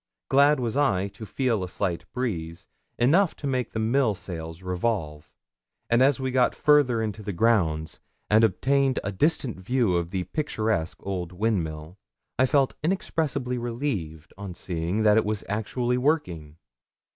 [0.29, 2.65] Glad was I to feel a slight breeze,
[2.97, 5.29] enough to make the mill sails revolve;
[5.91, 10.23] and as we got further into the grounds, and obtained a distant view of the
[10.23, 11.99] picturesque old windmill,
[12.39, 16.57] I felt inexpressibly relieved on seeing that it was actually working.